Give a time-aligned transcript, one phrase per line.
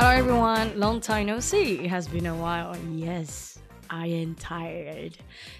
[0.00, 1.80] Hello everyone, long time no see.
[1.84, 2.76] It has been a while.
[2.92, 3.58] Yes,
[3.88, 5.16] I am tired.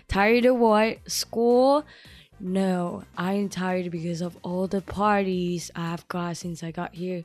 [0.09, 0.98] Tired of what?
[1.06, 1.85] School?
[2.38, 6.94] No, I am tired because of all the parties I have got since I got
[6.94, 7.24] here.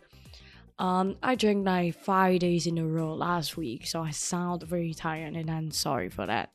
[0.79, 4.93] Um, I drank like five days in a row last week, so I sound very
[4.93, 6.49] tired, and I'm sorry for that.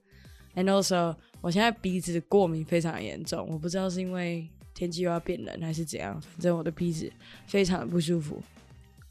[0.57, 7.13] And also, 我现在鼻子过敏非常严重，我不知道是因为天气又要变冷还是怎样，反正我的鼻子
[7.47, 8.43] 非常的不舒服。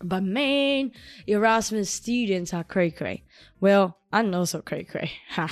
[0.02, 0.92] But man,
[1.26, 3.24] Erasmus students are cray cray.
[3.60, 5.10] Well, I'm also cray cray.
[5.28, 5.46] 哈，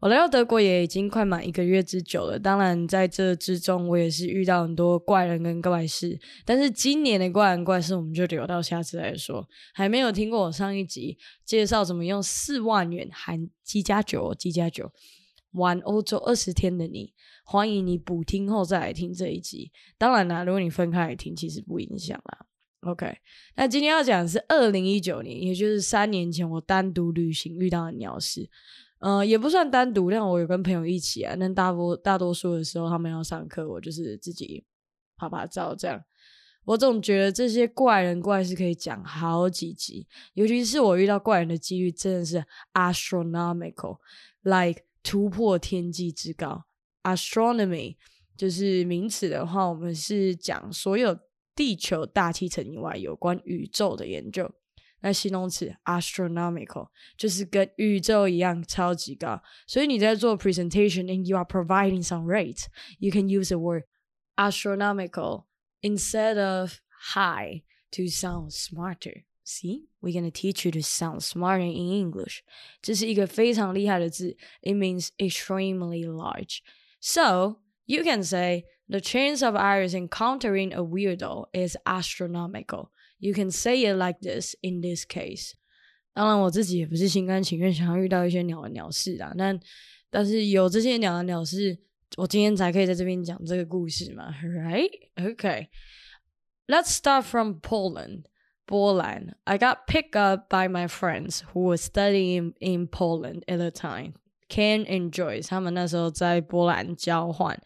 [0.00, 2.40] 我来到德国也已经快满一个月之久了。
[2.40, 6.18] 当然，在这之中，我也是遇到很多怪人跟怪事。
[6.44, 9.48] 但是今年的怪人怪事，我们就留到下次来说。
[9.72, 14.90] 还没有听过我上一集介绍怎么用四万元含机加酒、机加九
[15.52, 19.70] 玩欧洲二十天的你，欢迎你补听后再来听这一集。
[19.96, 22.46] 当然啦，如果你分开来听，其实不影响啦。
[22.82, 23.16] OK，
[23.54, 28.50] 那今天要讲的是二零一九年，也就是三年前我单独旅行遇到的鸟事。
[28.98, 31.36] 呃，也不算单独，但我有跟朋友一起啊。
[31.38, 34.64] 但大多大多数的时候，他们要上课，我就是自己
[35.16, 36.02] 拍拍照这样。
[36.64, 42.44] 我总觉得这些怪人怪事可以讲好几集，尤其是我遇到怪人的几率真的是
[42.74, 46.64] astronomical，like 突破天际之高。
[47.04, 47.94] Astronomy
[48.36, 51.16] 就是名词的话，我们是讲所有。
[51.55, 54.53] 地球大气层以外有关宇宙的研究。
[55.01, 59.41] 那形容词 astronomical 就是跟宇宙一样超级高。
[59.67, 62.65] 所以你在做 presentation and you are providing some rate,
[62.99, 63.83] you can use the word
[64.35, 65.45] astronomical
[65.81, 66.79] instead of
[67.13, 69.23] high to sound smarter.
[69.45, 72.41] See, we're gonna teach you to sound smarter in English.
[72.81, 74.35] 这是一个非常厉害的字。
[74.61, 76.59] It means extremely large.
[76.99, 82.91] So you can say the chance of Iris encountering a weirdo is astronomical.
[83.19, 85.53] You can say it like this in this case.
[86.13, 89.59] 当然，我自己也不是心甘情愿想要遇到一些鸟的鸟事啊，但
[90.09, 91.77] 但是有这些鸟的鸟事，
[92.15, 94.91] 我今天才可以在这边讲这个故事嘛，right?
[95.15, 95.67] Okay.
[96.67, 98.23] Let's start from Poland.
[98.67, 99.35] Poland.
[99.45, 104.15] I got picked up by my friends who were studying in Poland at the time.
[104.49, 107.61] Ken and Joyce，他们那时候在波兰交换。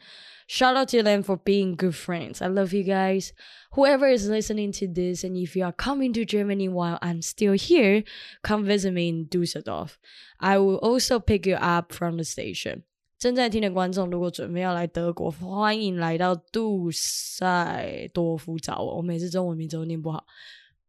[0.47, 2.41] Shout out to them for being good friends.
[2.41, 3.31] I love you guys.
[3.73, 7.53] Whoever is listening to this, and if you are coming to Germany while I'm still
[7.53, 8.03] here,
[8.43, 9.97] come visit me in Dusseldorf.
[10.39, 12.83] I will also pick you up from the station.
[13.17, 18.97] 正在听的观众，如果准备要来德国，欢迎来到杜塞多夫找我。
[18.97, 20.25] 我每次中文名字都念不好。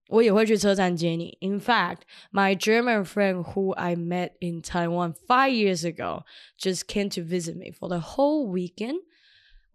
[0.08, 1.38] 我也会去车站接你。
[1.40, 1.98] In fact,
[2.32, 6.24] my German friend who I met in Taiwan five years ago
[6.58, 9.00] just came to visit me for the whole weekend.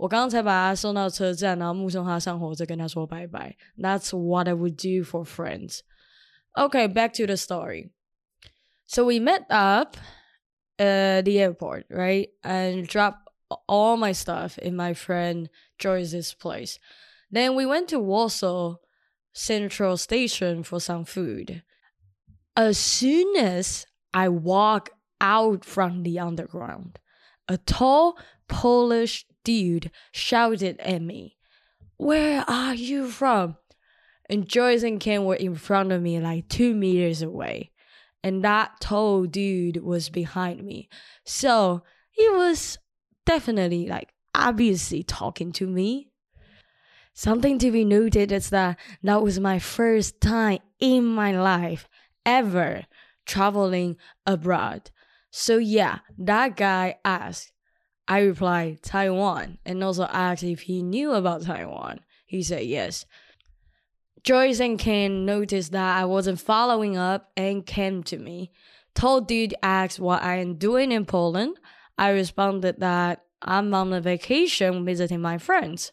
[0.01, 3.55] 我刚刚才把他送到车站，然后目送他上火车，跟他说拜拜。
[3.77, 5.79] That's what I would do for friends.
[6.53, 7.91] Okay, back to the story.
[8.85, 9.97] So we met up
[10.77, 12.29] at the airport, right?
[12.43, 13.27] And dropped
[13.67, 15.49] all my stuff in my friend
[15.79, 16.79] Joyce's place.
[17.31, 18.77] Then we went to Warsaw
[19.33, 21.63] Central Station for some food.
[22.55, 24.89] As soon as I walk
[25.19, 26.99] out from the underground,
[27.47, 28.17] a tall
[28.47, 31.36] Polish dude shouted at me,
[31.96, 33.56] Where are you from?
[34.28, 37.70] And Joyce and Ken were in front of me, like two meters away.
[38.22, 40.88] And that tall dude was behind me.
[41.24, 42.78] So he was
[43.26, 46.08] definitely, like, obviously talking to me.
[47.14, 51.88] Something to be noted is that that was my first time in my life
[52.24, 52.84] ever
[53.26, 54.90] traveling abroad.
[55.30, 57.52] So yeah, that guy asked.
[58.07, 61.99] I replied Taiwan and also asked if he knew about Taiwan.
[62.25, 63.05] He said yes.
[64.23, 68.51] Joyce and Ken noticed that I wasn't following up and came to me.
[68.93, 71.57] Told dude asked what I am doing in Poland.
[71.97, 75.91] I responded that I'm on a vacation visiting my friends.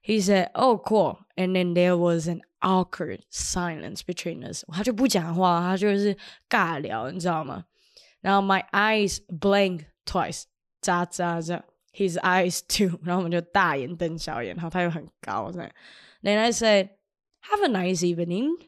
[0.00, 4.64] He said, "Oh, cool." And then there was an awkward silence between us.
[4.72, 6.16] 他就不讲话，他就是
[6.48, 7.64] 尬聊，你知道吗？
[8.20, 10.44] 然后 my eyes blinked twice，
[10.80, 11.64] 眨眨眨。
[11.96, 15.70] His eyes too，然后我们就大眼瞪小眼，然后他又很高这样。
[16.22, 16.88] Then I said,
[17.42, 18.66] "Have a nice evening,"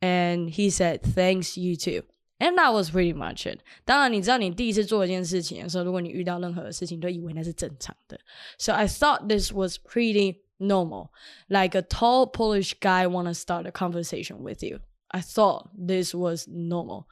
[0.00, 2.06] and he said, "Thanks, you too."
[2.38, 3.60] And that was pretty much it.
[3.84, 8.18] 当然，你知道你第一次做一件事情的时候，如果你遇到任何的事情，都以为那是正常的。
[8.58, 11.10] So I thought this was pretty normal.
[11.48, 14.80] Like a tall Polish guy want to start a conversation with you.
[15.08, 17.04] I thought this was normal.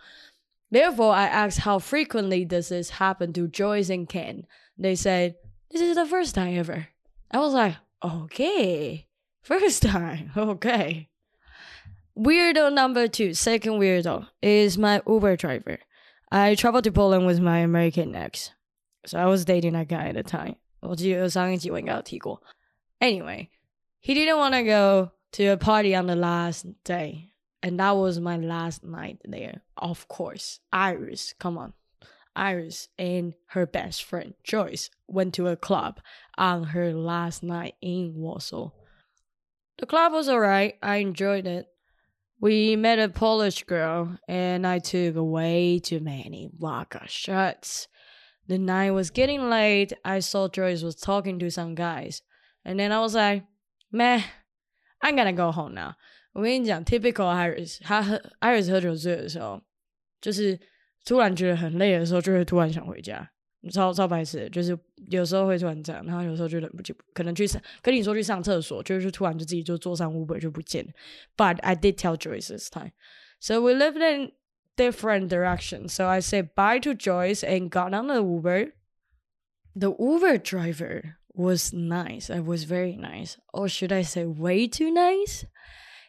[0.71, 4.47] Therefore, I asked how frequently does this happen to Joyce and Ken.
[4.77, 5.37] They said,
[5.71, 6.89] this is the first time ever.
[7.31, 9.07] I was like, okay,
[9.43, 11.09] first time, okay.
[12.17, 15.79] Weirdo number two, second weirdo, is my Uber driver.
[16.31, 18.51] I traveled to Poland with my American ex.
[19.07, 20.57] So I was dating that guy at the time.
[20.81, 22.43] 我记得上一集我应该有提过。
[23.01, 23.49] Anyway,
[24.01, 27.28] he didn't want to go to a party on the last day.
[27.62, 29.62] and that was my last night there.
[29.78, 30.60] Of course.
[30.72, 31.74] Iris, come on.
[32.36, 36.00] Iris and her best friend Joyce went to a club
[36.38, 38.72] on her last night in Warsaw.
[39.78, 40.76] The club was alright.
[40.82, 41.68] I enjoyed it.
[42.42, 47.90] We met a Polish girl, and I took way too many vodka shots.
[48.48, 49.92] The night was getting late.
[50.06, 52.22] I saw Joyce was talking to some guys,
[52.64, 53.44] and then I was like,
[53.92, 54.24] "Meh,
[55.02, 55.96] I'm gonna go home now."
[56.33, 59.63] 我跟你讲，typical Iris，他喝 Iris 喝酒醉的时候，
[60.21, 60.59] 就是
[61.05, 63.31] 突然觉得很累的时候，就会突然想回家。
[63.73, 70.93] 超超白痴，就是有时候会突然这样，然后有时候就忍不住，可能去上跟你说去上厕所，就是突然就自己就坐上 Uber 就不见了。
[71.35, 72.93] But I did tell Joyce this time,
[73.41, 74.33] so we lived in
[74.77, 75.95] different directions.
[75.95, 78.73] So I said bye to Joyce and got on the Uber.
[79.75, 82.29] The Uber driver was nice.
[82.29, 83.39] It was very nice.
[83.55, 85.47] Or should I say way too nice?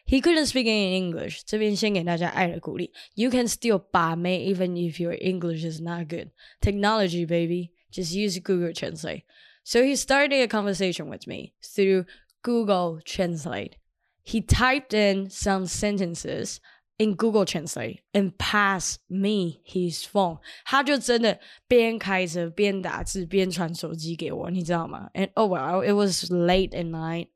[0.06, 1.42] He couldn't speak any English.
[1.44, 2.92] 这边先给大家爱的鼓励。
[3.14, 6.30] You can still 把妹 even if your English is not good.
[6.60, 7.72] Technology, baby.
[7.90, 9.22] Just use Google Translate.
[9.64, 12.04] So he started a conversation with me through
[12.42, 13.76] Google Translate.
[14.22, 16.60] He typed in some sentences
[16.98, 20.38] in Google Translate and passed me his phone.
[20.64, 25.10] 他就真的边开车边打字边传手机给我，你知道吗？
[25.14, 27.28] And oh well, it was late at night.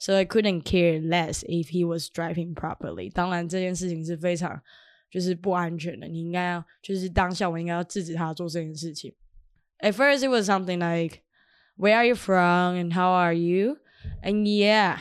[0.00, 3.10] So I couldn't care less if he was driving properly。
[3.10, 4.60] 当然这件事情是非常
[5.10, 9.14] 就是不安全的，你应该要就是当下我应该要制止他做这件事情。
[9.78, 11.22] At first it was something like,
[11.76, 13.78] "Where are you from and how are you?"
[14.22, 14.98] And yeah,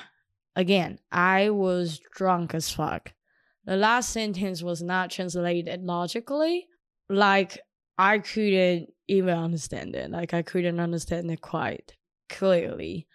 [0.53, 3.13] again, I was drunk as fuck.
[3.65, 6.67] The last sentence was not translated logically.
[7.09, 7.59] Like
[7.97, 10.11] I couldn't even understand it.
[10.11, 11.95] Like I couldn't understand it quite
[12.29, 13.07] clearly.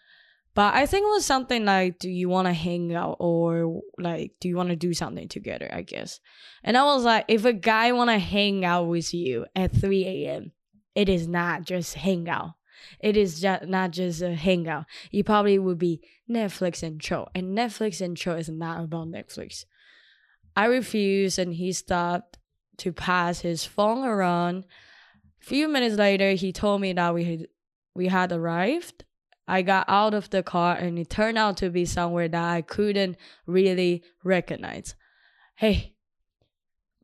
[0.56, 4.32] But I think it was something like, do you want to hang out or like,
[4.40, 5.70] do you want to do something together?
[5.72, 6.22] I guess.
[6.64, 10.06] And I was like, if a guy want to hang out with you at 3
[10.06, 10.54] a.m.,
[10.96, 12.54] it is not just hang out.
[13.02, 14.86] It is just not just a hangout.
[15.12, 17.28] You probably would be Netflix and chill.
[17.36, 19.66] And Netflix and chill is not about Netflix.
[20.56, 22.38] I refused and he stopped
[22.78, 24.66] to pass his phone around.
[25.42, 27.48] A few minutes later, he told me that we had,
[27.94, 29.04] we had arrived
[29.47, 32.63] I got out of the car and it turned out to be somewhere that I
[32.63, 33.17] couldn't
[33.47, 34.95] really recognize.
[35.57, 35.95] Hey,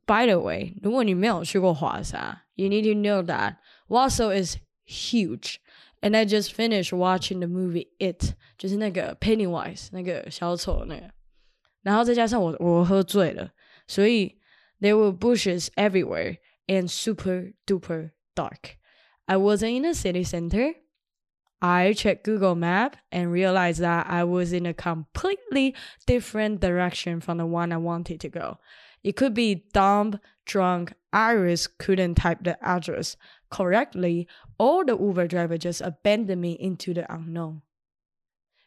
[0.07, 3.57] by the way, 如果你没有去过华沙, you need to know that
[3.89, 5.57] Warsaw is huge.
[6.01, 11.11] And I just finished watching the movie It，就是那个 Pennywise 那个小丑那个，
[11.83, 13.51] 然后再加上我我喝醉了，
[13.89, 14.39] 所以
[14.81, 16.37] there were bushes everywhere
[16.67, 18.77] and super duper dark.
[19.25, 20.75] I wasn't in a city center.
[21.63, 25.75] I checked Google Map and realized that I was in a completely
[26.07, 28.59] different direction from the one I wanted to go.
[29.03, 33.17] It could be dumb, drunk, Iris couldn't type the address
[33.51, 34.29] correctly,
[34.59, 37.63] or the Uber driver just abandoned me into the unknown.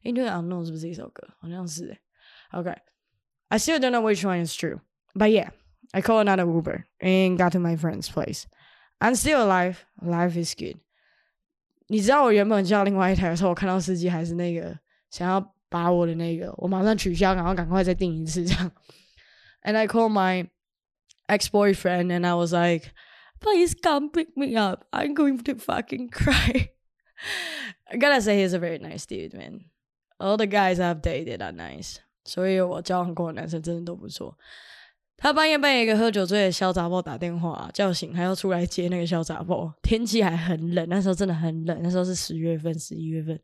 [0.04, 1.28] Into the unknown 是不是一首歌？
[1.40, 1.98] 好像是。
[2.52, 2.78] Okay.
[3.50, 4.80] I still don't know which one is true.
[5.14, 5.50] But yeah,
[5.94, 8.46] I called another Uber and got to my friend's place.
[9.00, 9.86] I'm still alive.
[10.02, 10.80] Life is good.
[11.88, 14.78] 你知道我原本叫另外一台的时候，我看到司机还是那个
[15.10, 18.72] 想要把我的那个，我马上取消，然后赶快再订一次这样。
[19.64, 20.48] And I called my
[21.28, 22.92] ex-boyfriend and I was like,
[23.40, 24.86] please come pick me up.
[24.92, 26.70] I'm going to fucking cry.
[27.92, 29.66] I gotta say he's a very nice dude, man.
[30.20, 31.98] All the guys I've dated are nice.
[32.24, 34.38] 所以我交往过的男生真的都不错。
[35.25, 39.73] 他半夜半夜一个喝酒醉的小杂包打电话叫醒，还要出来接那个小杂包。
[39.83, 43.41] 天气还很冷，那时候真的很冷，那时候是十月份、十一月份。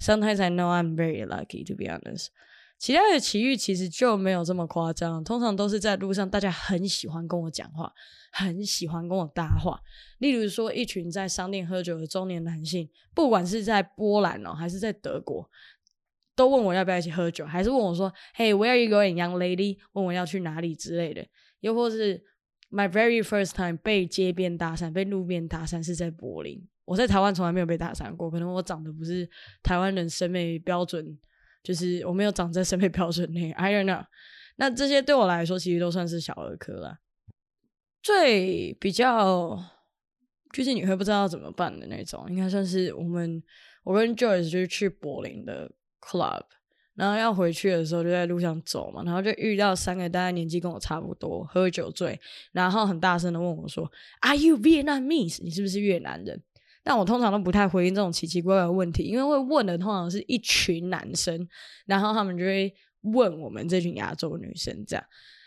[0.00, 2.26] Sometimes I know I'm very lucky to be honest。
[2.78, 7.90] 其他的奇遇其实就没有这么夸张，通常都是在路上，大家很喜欢跟我讲话，
[8.30, 9.80] 很喜欢跟我搭话。
[10.18, 15.48] 例如说，一群在商店喝酒的中年男性，不管是在波兰哦，还是在德国。
[16.36, 21.24] 都问我要不要一起喝酒，还是问我说：“Hey, where are you going, young lady？” 问我要去哪里之类的。
[21.60, 22.22] 又或是
[22.70, 26.66] my very first time 被街边搭讪、被路边搭讪是在柏林。
[26.84, 29.28] 我在台湾从来没有被搭讪过，可能我长得不是
[29.62, 31.18] 台湾人审美标准，
[31.62, 33.52] 就是我没有长在审美标准内。
[33.52, 34.04] I don't know。
[34.56, 36.98] 那这些对我来说其实都算是小儿科了。
[38.02, 39.58] 最比较
[40.52, 43.42] 就是你会不知道怎么办的那种，应该算是我们
[43.84, 45.70] 我跟 Joyce 就是去柏林的。
[46.04, 46.42] club，
[46.94, 52.20] 然后要回去的时候就在路上走嘛，然后就遇到三个大概年纪跟我差不多，喝酒醉，
[52.52, 55.42] 然后很大声的问我说：“Are you Vietnamese？
[55.42, 56.42] 你是不是越南人？”
[56.86, 61.48] 但我通常都不太回应这种奇奇怪怪的问题，因为会问的通常是一群男生，
[61.86, 65.04] 然后他们就会问我们这群亚洲女生这样。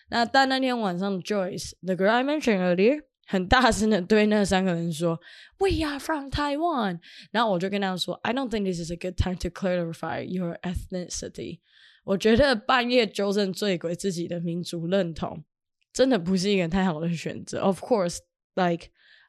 [0.09, 7.00] 那但那天晚上，Joyce，the girl I mentioned earlier，很大声的对那三个人说：“We are from Taiwan。”
[7.30, 11.60] 然后我就跟他说：“I don't think this is a good time to clarify your ethnicity。”
[12.04, 15.44] 我觉得半夜纠正醉鬼自己的民族认同，
[15.92, 17.60] 真的不是一个太好的选择。
[17.60, 18.18] Of course,
[18.54, 18.88] like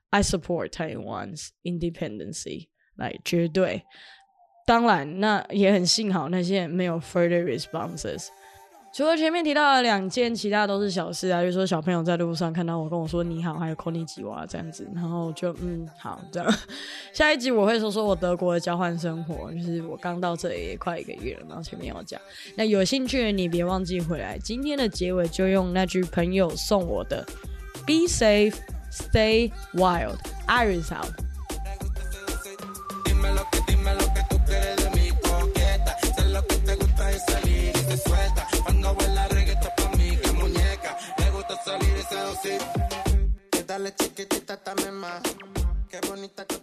[0.10, 3.84] I support Taiwan's independence，来绝对。
[4.66, 8.28] 当然，那也很幸好那些没有 further responses。
[8.93, 16.55] 除了前面提到的两件，其他都是小事啊，就说小朋友在路上看到我跟我说你好，还有 k o n i c h 这样子，然后就嗯好这样。
[17.13, 22.21] 下一集我会说说我德国的交换生活，就是我刚到这里也快一个月了，然后前面要讲。
[22.57, 24.39] 那有兴趣的你别忘记回来。
[24.39, 27.25] 今天的结尾就用那句朋友送我的
[27.87, 28.57] ：Be safe,
[28.91, 30.17] stay wild,
[30.49, 31.28] Iris out。
[43.79, 45.23] la chiquitita también más.
[45.89, 46.58] Qué bonita que